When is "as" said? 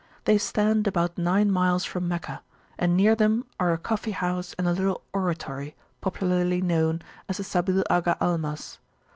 7.29-7.37